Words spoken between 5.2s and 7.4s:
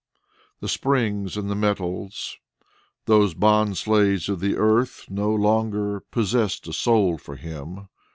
longer possessed a soul for